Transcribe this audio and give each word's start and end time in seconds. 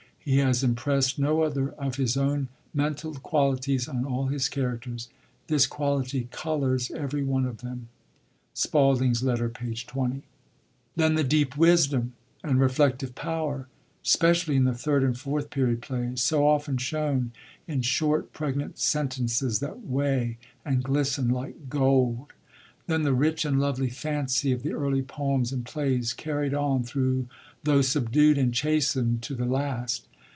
He 0.31 0.37
has 0.37 0.63
impressed 0.63 1.17
no 1.17 1.41
other 1.41 1.69
of 1.79 1.95
his 1.95 2.15
own 2.15 2.47
mental 2.75 3.15
qualities 3.15 3.87
on 3.87 4.05
all 4.05 4.27
his 4.27 4.49
characters: 4.49 5.09
this 5.47 5.65
quality 5.65 6.27
colours 6.29 6.91
every 6.91 7.23
one 7.23 7.47
of 7.47 7.61
them" 7.61 7.89
(Spalding's 8.63 9.23
Letter^ 9.23 9.51
p. 9.51 9.73
20). 9.73 10.21
Then 10.95 11.15
the 11.15 11.23
deep 11.23 11.57
wisdom 11.57 12.13
and 12.43 12.61
reflective 12.61 13.15
power, 13.15 13.67
specially 14.03 14.55
in 14.55 14.65
the 14.65 14.75
Third 14.75 15.03
and 15.03 15.17
Fourth 15.17 15.49
Period 15.49 15.81
plays, 15.81 16.21
so 16.21 16.47
often 16.47 16.77
shown 16.77 17.31
in 17.67 17.81
short 17.81 18.31
pregnant 18.31 18.77
sentences 18.77 19.57
that 19.59 19.83
weigh 19.87 20.37
and 20.63 20.83
glisten 20.83 21.29
like 21.29 21.67
gold. 21.67 22.31
Then 22.85 23.01
the 23.01 23.13
rich 23.13 23.43
and 23.43 23.59
lovely 23.59 23.89
fancy 23.89 24.51
of 24.51 24.61
the 24.61 24.73
early 24.73 25.01
poems 25.01 25.51
and 25.51 25.65
plays, 25.65 26.13
carried 26.13 26.53
on, 26.53 26.83
tho* 27.63 27.81
subdued 27.81 28.37
and 28.37 28.53
chastend, 28.53 29.21
to 29.23 29.33
the 29.33 29.45
last. 29.45 30.07